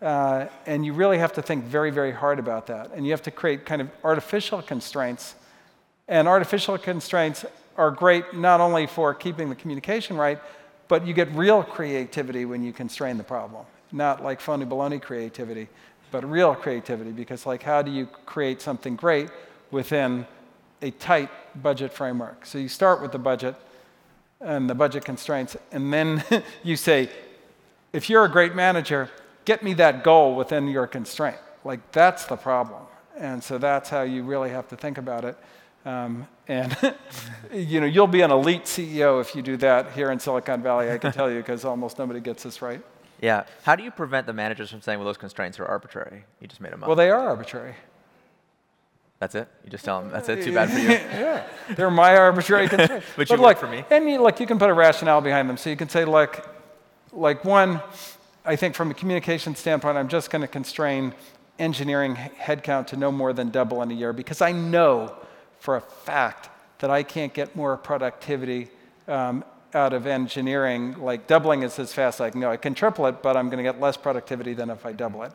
[0.00, 2.90] Uh, and you really have to think very, very hard about that.
[2.92, 5.36] And you have to create kind of artificial constraints.
[6.08, 7.44] And artificial constraints
[7.76, 10.40] are great not only for keeping the communication right,
[10.88, 13.64] but you get real creativity when you constrain the problem.
[13.92, 15.68] Not like phony baloney creativity,
[16.12, 17.10] but real creativity.
[17.10, 19.30] Because, like, how do you create something great
[19.72, 20.26] within
[20.82, 22.46] a tight budget framework?
[22.46, 23.56] So you start with the budget
[24.40, 26.22] and the budget constraints, and then
[26.62, 27.08] you say,
[27.92, 29.10] if you're a great manager,
[29.44, 31.38] get me that goal within your constraint.
[31.64, 32.82] Like, that's the problem.
[33.18, 35.36] And so that's how you really have to think about it.
[35.84, 36.76] Um, and
[37.52, 40.90] you know, you'll be an elite CEO if you do that here in Silicon Valley,
[40.90, 42.82] I can tell you, because almost nobody gets this right.
[43.22, 43.44] Yeah.
[43.62, 46.24] How do you prevent the managers from saying, well, those constraints are arbitrary?
[46.40, 46.88] You just made them up.
[46.88, 47.74] Well, they are arbitrary.
[49.20, 49.48] That's it?
[49.64, 50.42] You just tell them, that's it?
[50.42, 50.88] Too bad for you?
[50.88, 51.46] yeah.
[51.76, 53.06] They're my arbitrary constraints.
[53.16, 53.84] but, but you look, for me.
[53.88, 55.56] And you, look, you can put a rationale behind them.
[55.56, 56.44] So you can say, like,
[57.12, 57.80] like one,
[58.44, 61.14] I think from a communication standpoint, I'm just going to constrain
[61.60, 65.14] engineering headcount to no more than double in a year because I know
[65.60, 66.48] for a fact
[66.80, 68.68] that I can't get more productivity
[69.06, 70.96] um, out of engineering.
[70.98, 72.50] Like doubling is as fast as I can go.
[72.50, 75.22] I can triple it, but I'm going to get less productivity than if I double
[75.22, 75.32] it,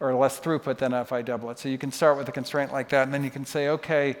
[0.00, 1.58] or less throughput than if I double it.
[1.58, 4.16] So you can start with a constraint like that, and then you can say, okay.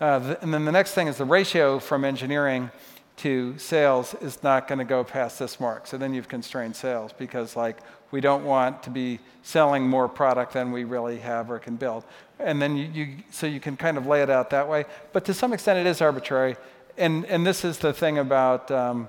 [0.00, 2.70] Uh, th- and then the next thing is the ratio from engineering
[3.16, 5.86] to sales is not going to go past this mark.
[5.86, 7.78] So then you've constrained sales because like
[8.10, 12.04] we don't want to be selling more product than we really have or can build.
[12.38, 14.84] And then you, you so you can kind of lay it out that way.
[15.12, 16.56] But to some extent, it is arbitrary.
[16.96, 18.70] And and this is the thing about.
[18.70, 19.08] Um,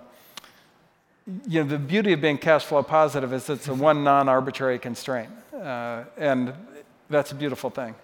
[1.48, 5.32] you know, the beauty of being cash flow positive is it's a one non-arbitrary constraint,
[5.56, 6.54] uh, and
[7.10, 7.96] that's a beautiful thing.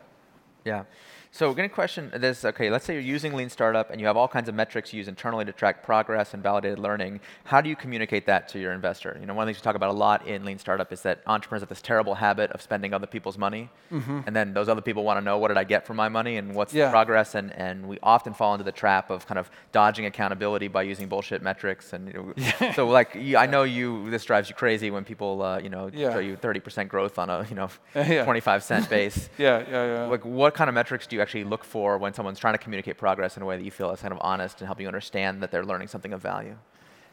[0.65, 0.85] Yeah.
[1.33, 2.43] So we're going to question this.
[2.43, 4.97] Okay, let's say you're using Lean Startup and you have all kinds of metrics you
[4.97, 7.21] use internally to track progress and validated learning.
[7.45, 9.17] How do you communicate that to your investor?
[9.17, 11.03] You know, one of the things we talk about a lot in Lean Startup is
[11.03, 14.19] that entrepreneurs have this terrible habit of spending other people's money, mm-hmm.
[14.27, 16.35] and then those other people want to know what did I get for my money
[16.35, 16.87] and what's yeah.
[16.87, 20.67] the progress, and, and we often fall into the trap of kind of dodging accountability
[20.67, 21.93] by using bullshit metrics.
[21.93, 22.73] And you know, yeah.
[22.73, 25.89] so, like, you, I know you this drives you crazy when people, uh, you know,
[25.93, 26.11] yeah.
[26.11, 29.29] show you 30% growth on a you know 25 cent base.
[29.37, 30.05] yeah, yeah, yeah.
[30.07, 32.97] Like, what kind of metrics do you actually look for when someone's trying to communicate
[32.97, 35.41] progress in a way that you feel is kind of honest and help you understand
[35.41, 36.55] that they're learning something of value?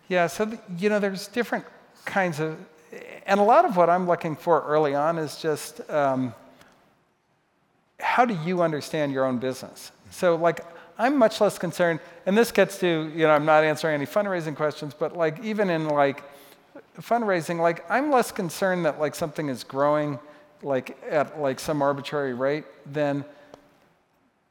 [0.08, 1.64] Yeah, so you know, there's different
[2.04, 2.58] kinds of,
[3.26, 6.34] and a lot of what I'm looking for early on is just um,
[8.00, 9.92] how do you understand your own business?
[10.10, 10.64] So, like,
[10.98, 14.56] I'm much less concerned, and this gets to, you know, I'm not answering any fundraising
[14.56, 16.22] questions, but like, even in like
[17.00, 20.18] fundraising, like, I'm less concerned that like something is growing
[20.62, 23.24] like at like some arbitrary rate than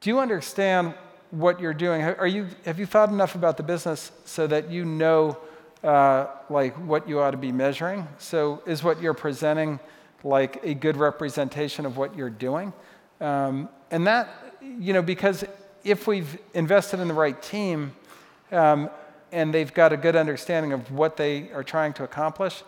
[0.01, 0.93] do you understand
[1.31, 2.01] what you're doing?
[2.01, 5.37] Are you, have you thought enough about the business so that you know
[5.83, 8.07] uh, like what you ought to be measuring?
[8.17, 9.79] So is what you're presenting
[10.23, 12.73] like a good representation of what you're doing?
[13.19, 14.29] Um, and that,
[14.61, 15.43] you know, because
[15.83, 17.93] if we've invested in the right team
[18.51, 18.89] um,
[19.31, 22.63] and they've got a good understanding of what they are trying to accomplish,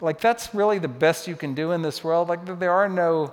[0.00, 2.28] like that's really the best you can do in this world.
[2.28, 3.32] Like there are no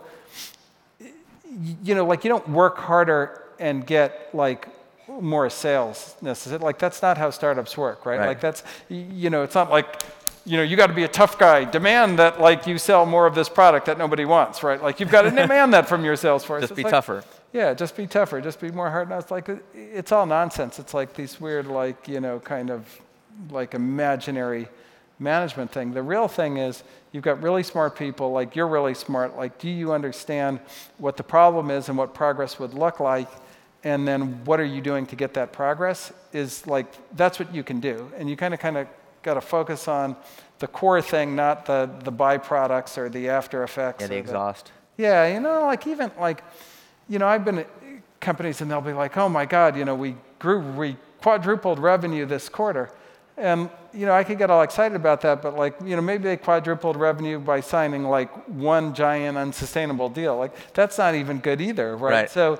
[1.83, 4.67] you know, like you don't work harder and get like
[5.07, 6.63] more sales necessarily.
[6.63, 8.19] Like that's not how startups work, right?
[8.19, 8.27] right?
[8.27, 10.01] Like that's, you know, it's not like,
[10.45, 11.65] you know, you got to be a tough guy.
[11.65, 14.81] Demand that like you sell more of this product that nobody wants, right?
[14.81, 16.61] Like you've got to demand that from your sales force.
[16.61, 17.23] Just it's be like, tougher.
[17.53, 18.41] Yeah, just be tougher.
[18.41, 19.29] Just be more hard nosed.
[19.29, 20.79] Like it's all nonsense.
[20.79, 22.87] It's like these weird, like you know, kind of
[23.49, 24.67] like imaginary
[25.19, 25.91] management thing.
[25.91, 29.35] The real thing is you've got really smart people, like you're really smart.
[29.35, 30.59] Like, do you understand
[30.97, 33.29] what the problem is and what progress would look like?
[33.83, 36.13] And then what are you doing to get that progress?
[36.33, 38.11] Is like, that's what you can do.
[38.17, 38.87] And you kind of, kind of
[39.23, 40.15] got to focus on
[40.59, 44.01] the core thing, not the, the byproducts or the after effects.
[44.01, 44.71] Yeah, the exhaust.
[44.97, 46.43] The, yeah, you know, like even like,
[47.09, 47.69] you know, I've been at
[48.19, 52.25] companies and they'll be like, oh my God, you know, we grew, we quadrupled revenue
[52.25, 52.91] this quarter.
[53.41, 56.23] And you know, I could get all excited about that, but like, you know, maybe
[56.23, 60.37] they quadrupled revenue by signing like one giant unsustainable deal.
[60.37, 62.11] Like, that's not even good either, right?
[62.11, 62.29] right.
[62.29, 62.59] So,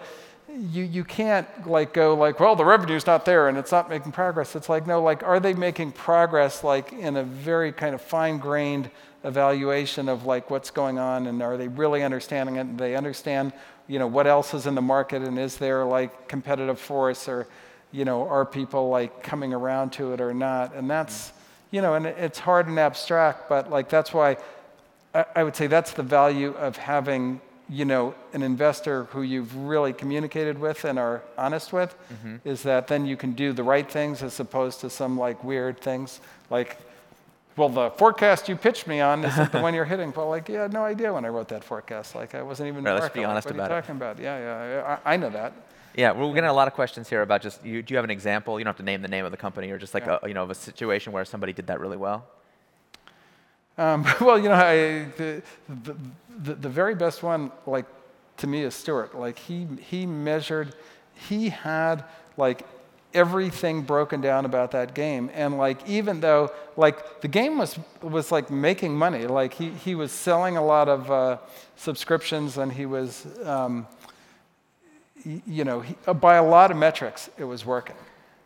[0.49, 4.11] you, you can't like go like, well, the revenue's not there and it's not making
[4.11, 4.55] progress.
[4.55, 8.91] It's like, no, like, are they making progress like in a very kind of fine-grained
[9.23, 12.61] evaluation of like what's going on and are they really understanding it?
[12.61, 13.53] And they understand,
[13.87, 17.47] you know, what else is in the market and is there like competitive force or,
[17.91, 20.73] you know, are people like coming around to it or not?
[20.73, 21.33] And that's,
[21.71, 24.37] you know, and it's hard and abstract, but like that's why
[25.13, 29.55] I, I would say that's the value of having you know, an investor who you've
[29.55, 32.35] really communicated with and are honest with, mm-hmm.
[32.43, 35.79] is that then you can do the right things as opposed to some like weird
[35.79, 36.77] things like,
[37.55, 40.13] well, the forecast you pitched me on isn't the one you're hitting.
[40.15, 42.13] Well, like, yeah, I had no idea when I wrote that forecast.
[42.13, 42.83] Like, I wasn't even.
[42.83, 43.73] Right, let's be honest like, about it.
[43.73, 44.19] What are you talking about?
[44.19, 45.53] Yeah, yeah, I, I know that.
[45.95, 47.65] Yeah, we're getting a lot of questions here about just.
[47.65, 48.59] You, do you have an example?
[48.59, 50.19] You don't have to name the name of the company, or just like yeah.
[50.21, 52.25] a, you know of a situation where somebody did that really well.
[53.77, 55.41] Um, well, you know, I, the,
[56.43, 57.85] the, the, very best one, like,
[58.37, 59.17] to me is Stewart.
[59.17, 60.75] Like, he, he measured,
[61.15, 62.03] he had,
[62.37, 62.65] like,
[63.13, 65.31] everything broken down about that game.
[65.33, 69.25] And, like, even though, like, the game was, was like, making money.
[69.25, 71.37] Like, he, he was selling a lot of uh,
[71.75, 73.87] subscriptions and he was, um,
[75.25, 77.95] you know, he, uh, by a lot of metrics, it was working.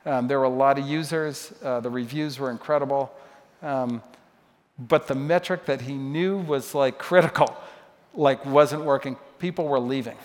[0.05, 1.53] Um, there were a lot of users.
[1.63, 3.11] Uh, the reviews were incredible.
[3.61, 4.03] Um,
[4.77, 7.55] but the metric that he knew was like critical,
[8.13, 9.17] like wasn't working.
[9.39, 10.17] People were leaving.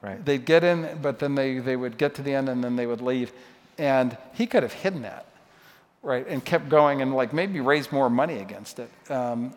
[0.00, 0.24] Right.
[0.24, 2.86] They'd get in, but then they, they would get to the end and then they
[2.86, 3.32] would leave.
[3.76, 5.26] And he could have hidden that,
[6.02, 8.90] right, and kept going and like maybe raised more money against it.
[9.10, 9.52] Um,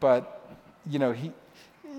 [0.00, 0.46] but,
[0.86, 1.32] you know, he,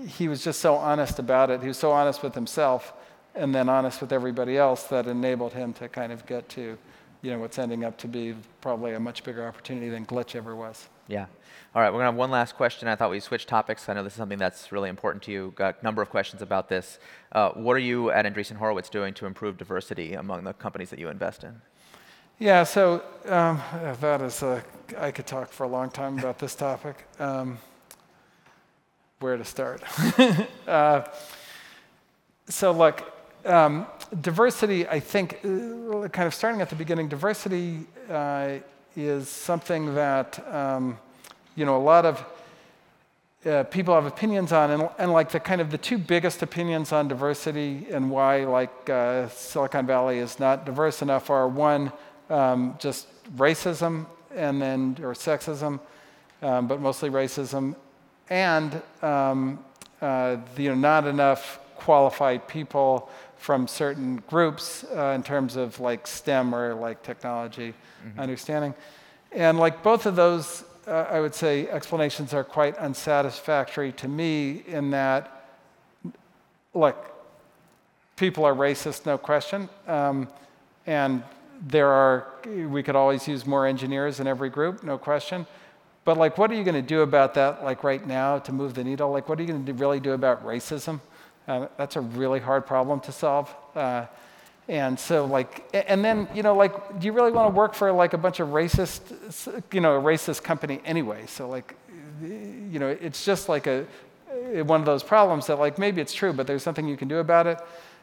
[0.06, 1.62] he was just so honest about it.
[1.62, 2.92] He was so honest with himself
[3.34, 6.76] and then honest with everybody else that enabled him to kind of get to,
[7.22, 10.56] you know, what's ending up to be probably a much bigger opportunity than Glitch ever
[10.56, 10.88] was.
[11.08, 11.26] Yeah.
[11.72, 12.88] All right, we're going to have one last question.
[12.88, 13.88] I thought we'd switch topics.
[13.88, 15.52] I know this is something that's really important to you.
[15.54, 16.98] Got a number of questions about this.
[17.30, 20.98] Uh, what are you at Andreessen Horowitz doing to improve diversity among the companies that
[20.98, 21.60] you invest in?
[22.40, 23.60] Yeah, so um,
[24.00, 24.64] that is, a,
[24.98, 27.06] I could talk for a long time about this topic.
[27.20, 27.58] Um,
[29.20, 29.82] where to start?
[30.66, 31.04] uh,
[32.48, 33.86] so, look, um,
[34.20, 38.58] diversity, I think, uh, kind of starting at the beginning, diversity uh,
[38.96, 40.98] is something that um,
[41.56, 42.24] you know, a lot of
[43.44, 46.92] uh, people have opinions on, and, and, like the kind of the two biggest opinions
[46.92, 51.90] on diversity and why like uh, Silicon Valley is not diverse enough are one,
[52.28, 55.80] um, just racism, and then or sexism,
[56.42, 57.74] um, but mostly racism,
[58.28, 59.64] and um,
[60.02, 63.08] uh, the, you know, not enough qualified people
[63.40, 67.74] from certain groups uh, in terms of like STEM or like technology
[68.06, 68.20] mm-hmm.
[68.20, 68.74] understanding,
[69.32, 74.64] and like both of those uh, I would say, explanations are quite unsatisfactory to me
[74.66, 75.46] in that,
[76.74, 77.12] look,
[78.16, 79.68] people are racist, no question.
[79.86, 80.28] Um,
[80.86, 81.22] and
[81.66, 85.46] there are, we could always use more engineers in every group, no question.
[86.04, 88.74] But like, what are you going to do about that, like right now, to move
[88.74, 89.10] the needle?
[89.10, 91.00] Like, what are you going to really do about racism?
[91.48, 93.54] Uh, that's a really hard problem to solve.
[93.74, 94.06] Uh,
[94.68, 97.90] and so like, and then, you know, like, do you really want to work for
[97.90, 99.00] like a bunch of racist,
[99.72, 101.24] you know, a racist company anyway?
[101.26, 101.74] So like,
[102.22, 103.84] you know, it's just like a,
[104.62, 107.18] one of those problems that like, maybe it's true, but there's something you can do
[107.18, 107.58] about it.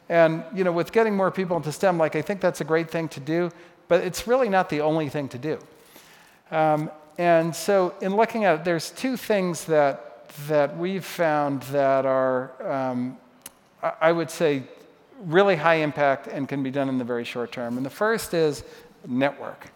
[0.10, 2.90] And, you know, with getting more people into STEM, like, I think that's a great
[2.90, 3.50] thing to do,
[3.88, 5.60] but it's really not the only thing to do.
[6.52, 12.06] Um, and so in looking at it, there's two things that, that we've found that
[12.06, 13.18] are, um,
[13.82, 14.64] I would say,
[15.20, 17.78] really high impact and can be done in the very short term.
[17.78, 18.64] And the first is
[19.08, 19.68] network.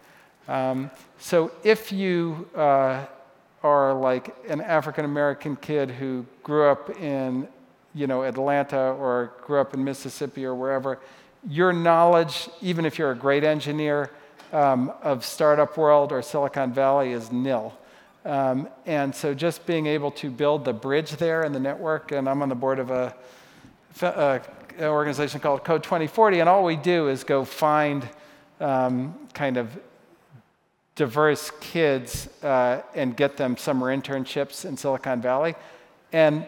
[0.48, 3.06] Um, so if you uh,
[3.62, 7.48] are like an African American kid who grew up in
[7.94, 10.98] you know, Atlanta or grew up in Mississippi or wherever,
[11.48, 14.10] your knowledge, even if you're a great engineer
[14.52, 17.72] um, of startup world or Silicon Valley, is nil.
[18.24, 22.28] Um, and so just being able to build the bridge there in the network, and
[22.28, 23.14] I'm on the board of a,
[24.00, 24.40] a
[24.80, 28.08] organization called Code 2040, and all we do is go find
[28.60, 29.78] um, kind of
[30.94, 35.54] diverse kids uh, and get them summer internships in Silicon Valley.
[36.12, 36.46] And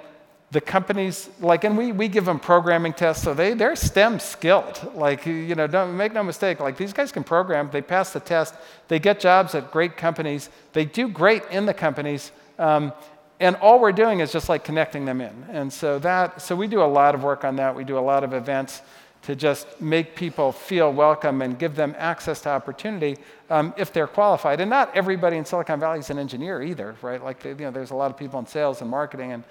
[0.50, 4.88] the companies, like, and we, we give them programming tests, so they, they're STEM skilled.
[4.94, 8.20] Like, you know, don't make no mistake, like, these guys can program, they pass the
[8.20, 8.54] test,
[8.88, 12.30] they get jobs at great companies, they do great in the companies.
[12.58, 12.92] Um,
[13.40, 15.46] and all we're doing is just like connecting them in.
[15.50, 17.74] And so that, so we do a lot of work on that.
[17.74, 18.82] We do a lot of events
[19.22, 23.16] to just make people feel welcome and give them access to opportunity
[23.48, 24.60] um, if they're qualified.
[24.60, 27.22] And not everybody in Silicon Valley is an engineer either, right?
[27.22, 29.44] Like, they, you know, there's a lot of people in sales and marketing and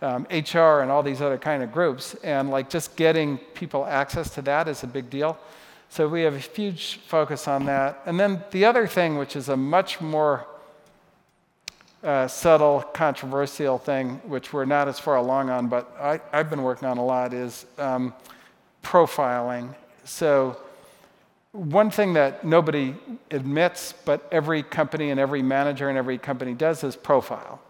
[0.00, 2.14] um, HR and all these other kind of groups.
[2.24, 5.38] And like just getting people access to that is a big deal.
[5.90, 8.02] So we have a huge focus on that.
[8.06, 10.46] And then the other thing, which is a much more
[12.02, 16.62] uh, subtle, controversial thing, which we're not as far along on, but I, have been
[16.62, 18.14] working on a lot, is um,
[18.82, 19.74] profiling.
[20.04, 20.56] So
[21.52, 22.94] one thing that nobody
[23.30, 27.60] admits, but every company and every manager and every company does is profile.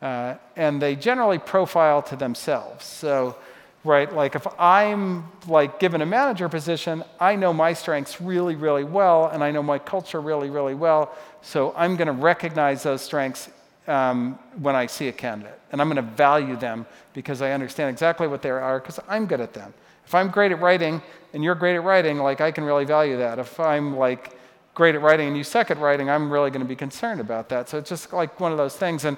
[0.00, 2.84] Uh, and they generally profile to themselves.
[2.84, 3.36] So,
[3.84, 8.84] right, like if I'm like given a manager position, I know my strengths really, really
[8.84, 11.14] well, and I know my culture really, really well.
[11.40, 13.48] So I'm going to recognize those strengths
[13.86, 17.90] um, when I see a candidate, and I'm going to value them because I understand
[17.90, 19.74] exactly what they are because I'm good at them.
[20.04, 21.02] If I'm great at writing
[21.32, 23.38] and you're great at writing, like I can really value that.
[23.38, 24.36] If I'm like
[24.74, 27.48] great at writing and you suck at writing, I'm really going to be concerned about
[27.50, 27.68] that.
[27.68, 29.04] So it's just like one of those things.
[29.04, 29.16] And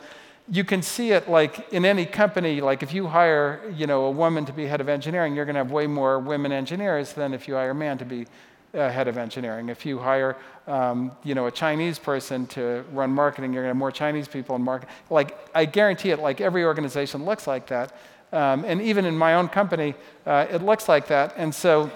[0.48, 4.10] you can see it like in any company, like if you hire, you know, a
[4.10, 7.32] woman to be head of engineering, you're going to have way more women engineers than
[7.32, 8.26] if you hire a man to be
[8.74, 9.68] uh, head of engineering.
[9.68, 13.74] If you hire, um, you know, a Chinese person to run marketing, you're going to
[13.74, 14.94] have more Chinese people in marketing.
[15.10, 17.96] Like I guarantee it, like every organization looks like that.
[18.32, 19.94] Um, and even in my own company,
[20.26, 21.34] uh, it looks like that.
[21.36, 21.90] And so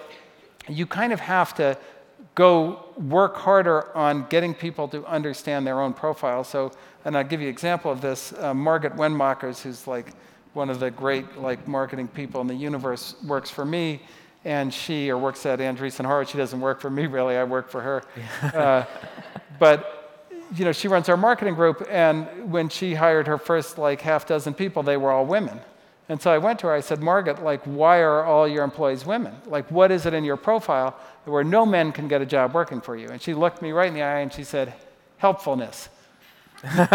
[0.68, 1.76] you kind of have to
[2.34, 6.44] go work harder on getting people to understand their own profile.
[6.44, 6.70] So,
[7.04, 8.32] and I'll give you an example of this.
[8.32, 10.12] Uh, Margit Wennmachers, who's like
[10.52, 14.00] one of the great like marketing people in the universe, works for me,
[14.44, 16.30] and she or works at Andreessen Horowitz.
[16.30, 17.36] She doesn't work for me really.
[17.36, 18.02] I work for her.
[18.54, 18.84] uh,
[19.58, 19.94] but
[20.56, 24.26] you know, she runs our marketing group, and when she hired her first like half
[24.26, 25.60] dozen people, they were all women.
[26.08, 29.04] And so I went to her, I said, Margaret, like, why are all your employees
[29.04, 29.34] women?
[29.44, 32.80] Like, what is it in your profile where no men can get a job working
[32.80, 33.08] for you?
[33.08, 34.72] And she looked me right in the eye and she said,
[35.18, 35.90] helpfulness.
[36.62, 36.88] and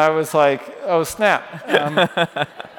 [0.00, 1.68] I was like, oh, snap.
[1.68, 2.08] Um,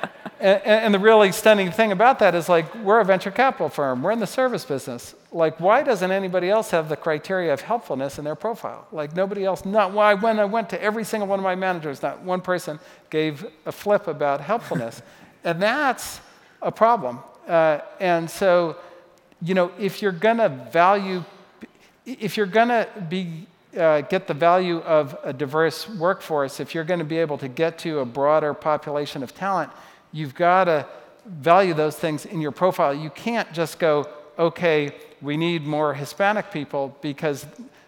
[0.42, 4.02] and, and, the really stunning thing about that is like, we're a venture capital firm,
[4.02, 5.14] we're in the service business.
[5.32, 8.88] Like, why doesn't anybody else have the criteria of helpfulness in their profile?
[8.92, 12.02] Like, nobody else, not why, when I went to every single one of my managers,
[12.02, 12.80] not one person
[13.12, 15.04] gave a flip about helpfulness.
[15.44, 16.20] and that's
[16.62, 17.20] a problem.
[17.48, 18.78] Uh, and so,
[19.42, 21.24] you know, if you're gonna value,
[22.06, 27.04] if you're gonna be, uh, get the value of a diverse workforce, if you're gonna
[27.04, 29.72] be able to get to a broader population of talent,
[30.12, 30.88] you've gotta
[31.26, 32.94] value those things in your profile.
[32.94, 34.08] You can't just go,
[34.38, 37.46] okay, we need more Hispanic people because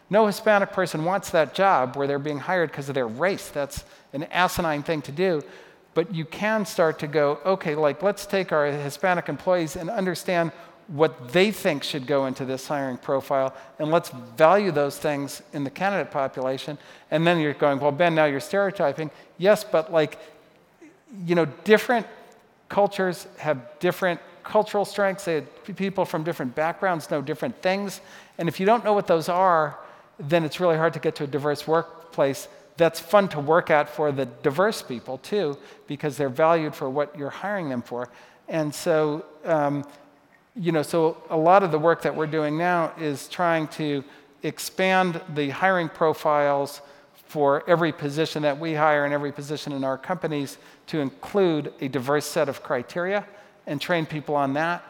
[0.10, 3.50] no Hispanic person wants that job where they're being hired because of their race.
[3.50, 5.42] That's an asinine thing to do.
[5.96, 10.52] But you can start to go, okay, like let's take our Hispanic employees and understand
[10.88, 15.64] what they think should go into this hiring profile, and let's value those things in
[15.64, 16.78] the candidate population.
[17.10, 19.10] And then you're going, well, Ben, now you're stereotyping.
[19.38, 20.20] Yes, but like,
[21.26, 22.08] you know, different
[22.70, 25.28] cultures have different cultural strengths.
[25.76, 28.02] people from different backgrounds know different things.
[28.38, 29.80] And if you don't know what those are,
[30.20, 32.48] then it's really hard to get to a diverse workplace
[32.78, 35.58] that's fun to work at for the diverse people too,
[35.88, 38.10] because they're valued for what you're hiring them for.
[38.48, 39.86] And so, um,
[40.56, 44.04] you know, so a lot of the work that we're doing now is trying to
[44.42, 46.82] expand the hiring profiles
[47.34, 51.88] for every position that we hire and every position in our companies to include a
[51.88, 53.26] diverse set of criteria
[53.66, 54.84] and train people on that.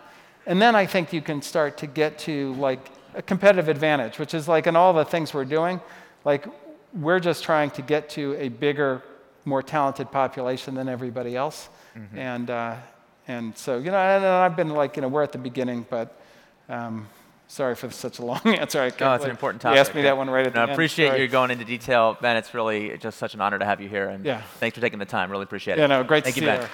[0.45, 4.33] And then I think you can start to get to like a competitive advantage, which
[4.33, 5.79] is like in all the things we're doing,
[6.25, 6.45] like
[6.93, 9.01] we're just trying to get to a bigger,
[9.45, 11.69] more talented population than everybody else.
[11.95, 12.17] Mm-hmm.
[12.17, 12.75] And, uh,
[13.25, 16.19] and so, you know, and I've been like, you know, we're at the beginning, but
[16.67, 17.07] um,
[17.53, 18.81] Sorry for such a long answer.
[18.81, 19.75] I no, it's an important topic.
[19.75, 20.71] You asked me that one right at no, the end.
[20.71, 21.21] I appreciate Sorry.
[21.21, 22.35] you going into detail, Ben.
[22.35, 24.41] It's really just such an honor to have you here, and yeah.
[24.59, 25.29] thanks for taking the time.
[25.29, 25.81] Really appreciate it.
[25.81, 26.61] Yeah, no, great Thank to you, see Ben.
[26.63, 26.67] you.